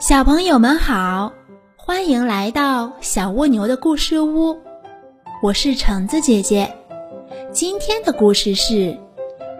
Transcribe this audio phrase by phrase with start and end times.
[0.00, 1.32] 小朋友们好，
[1.74, 4.56] 欢迎来到小蜗牛的故事屋，
[5.42, 6.72] 我是橙子姐姐。
[7.50, 8.96] 今天的故事是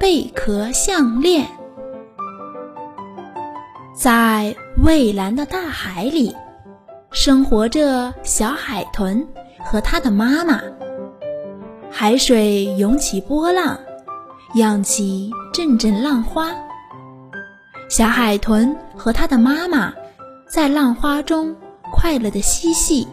[0.00, 1.46] 贝壳项链。
[3.94, 4.52] 在
[4.84, 6.34] 蔚蓝的大海里，
[7.12, 9.24] 生活着小海豚
[9.60, 10.60] 和它的妈妈。
[11.92, 13.78] 海水涌起波浪，
[14.56, 16.52] 漾起阵阵浪花。
[17.88, 19.94] 小海豚和它的妈妈。
[20.46, 21.56] 在浪花中
[21.90, 23.08] 快乐的嬉戏，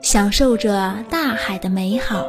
[0.00, 2.26] 享受着大海的美好。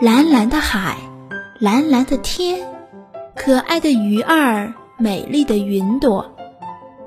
[0.00, 0.96] 蓝蓝的海，
[1.60, 2.66] 蓝蓝的天，
[3.36, 6.34] 可爱的鱼儿，美丽的云朵，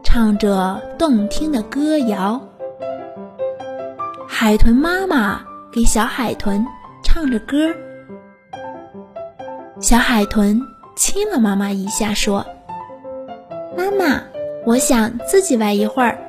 [0.03, 2.41] 唱着动听的歌谣。
[4.27, 6.65] 海豚妈妈给小海豚
[7.04, 7.73] 唱着歌，
[9.81, 10.62] 小海豚
[10.95, 12.45] 亲了妈妈一下，说
[13.77, 14.22] ：“妈妈。”
[14.66, 16.20] 我想自己玩一会儿。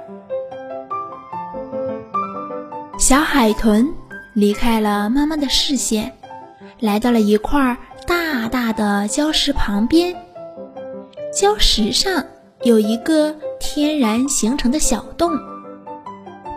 [2.96, 3.88] 小海豚
[4.32, 6.12] 离开了妈妈的视线，
[6.78, 10.14] 来到了一块大大的礁石旁边。
[11.32, 12.24] 礁石上
[12.62, 15.32] 有一个天然形成的小洞，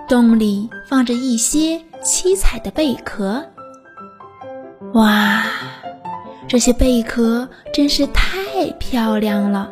[0.08, 3.44] 洞里放着一些七彩的贝壳。
[4.94, 5.44] 哇，
[6.48, 9.72] 这些贝壳真是太漂亮了，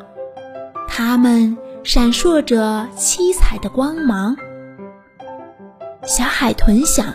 [0.90, 1.58] 它们。
[1.82, 4.36] 闪烁着七彩的光芒。
[6.04, 7.06] 小海豚想，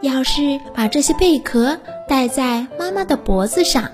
[0.00, 0.40] 要是
[0.72, 3.90] 把这些贝壳戴在妈妈的脖子上，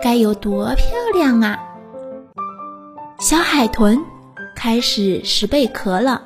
[0.00, 1.58] 该有多漂亮啊！
[3.18, 4.00] 小海豚
[4.54, 6.22] 开始拾贝壳了，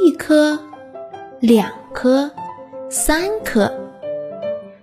[0.00, 0.58] 一颗，
[1.40, 2.30] 两颗，
[2.88, 3.70] 三颗，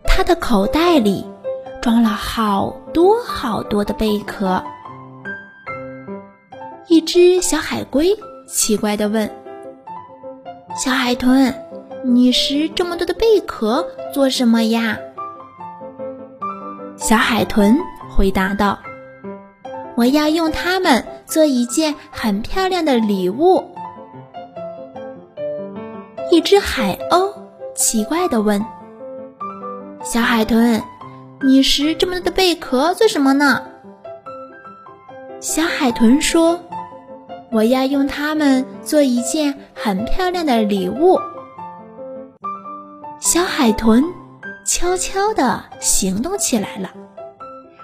[0.04, 1.26] 它的口袋里
[1.82, 4.62] 装了好多好多的贝壳。
[6.88, 9.30] 一只小海龟奇怪地问
[10.76, 11.54] ：“小海豚，
[12.04, 14.98] 你拾这么多的贝壳做什么呀？”
[16.98, 17.78] 小海豚
[18.10, 18.80] 回答道
[19.96, 23.64] ：“我要用它们做一件很漂亮的礼物。”
[26.30, 27.34] 一只海鸥
[27.74, 28.66] 奇怪地问
[30.04, 30.82] ：“小海豚，
[31.42, 33.64] 你拾这么多的贝壳做什么呢？”
[35.40, 36.60] 小海豚说。
[37.52, 41.20] 我要用它们做一件很漂亮的礼物。
[43.20, 44.04] 小海豚
[44.66, 46.90] 悄悄地行动起来了，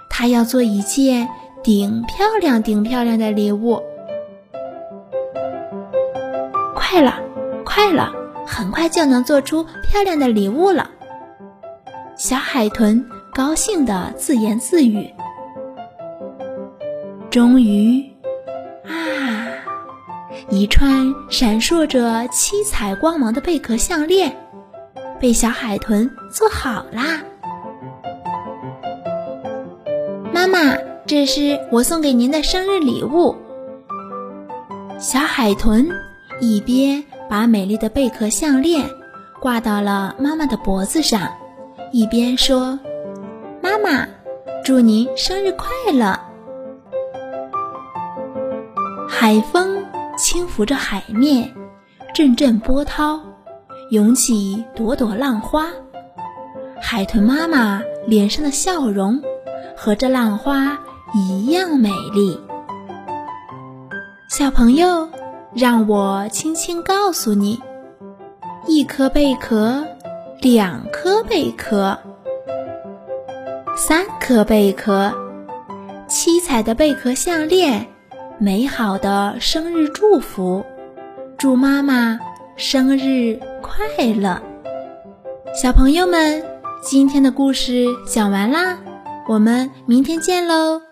[0.09, 1.27] 它要做一件
[1.61, 3.81] 顶漂亮、顶漂亮的礼物。
[6.73, 7.19] 快了，
[7.65, 8.11] 快了，
[8.45, 10.89] 很快就能做出漂亮的礼物了。
[12.15, 15.13] 小海豚高兴地自言自语。
[17.29, 18.01] 终于。
[18.85, 19.26] 啊
[20.49, 24.33] 一串闪烁着七彩光芒的贝壳项链，
[25.19, 27.21] 被小海豚做好啦。
[30.33, 33.35] 妈妈，这是我送给您的生日礼物。
[34.97, 35.85] 小海豚
[36.39, 38.89] 一边把美丽的贝壳项链
[39.41, 41.29] 挂到了妈妈的脖子上，
[41.91, 42.79] 一边说
[43.61, 44.07] ：“妈妈，
[44.63, 46.17] 祝您生日快乐。”
[49.09, 49.85] 海风。
[50.17, 51.53] 轻拂着海面，
[52.11, 53.21] 阵阵波涛
[53.91, 55.67] 涌起，朵朵浪花。
[56.81, 59.21] 海豚妈妈脸上的笑容
[59.75, 60.75] 和这浪花
[61.13, 62.39] 一样美丽。
[64.27, 65.07] 小朋友，
[65.53, 67.61] 让我轻轻告诉你：
[68.65, 69.85] 一颗贝壳，
[70.41, 71.95] 两颗贝壳，
[73.75, 75.13] 三颗贝壳，
[76.07, 77.85] 七彩的贝壳项链。
[78.39, 80.63] 美好的生日祝福，
[81.39, 82.19] 祝妈妈
[82.55, 83.83] 生日快
[84.13, 84.39] 乐！
[85.59, 86.43] 小朋友们，
[86.83, 88.77] 今天的故事讲完啦，
[89.27, 90.86] 我们明天见喽。